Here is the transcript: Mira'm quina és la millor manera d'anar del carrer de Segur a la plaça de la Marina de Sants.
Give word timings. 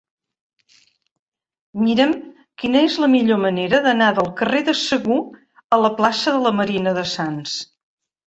Mira'm 1.81 2.13
quina 2.63 2.81
és 2.87 2.95
la 3.03 3.09
millor 3.11 3.39
manera 3.43 3.83
d'anar 3.85 4.07
del 4.21 4.31
carrer 4.41 4.63
de 4.71 4.75
Segur 4.79 5.19
a 5.77 5.81
la 5.83 5.91
plaça 6.01 6.35
de 6.37 6.41
la 6.47 6.55
Marina 6.61 6.95
de 7.01 7.05
Sants. 7.13 7.55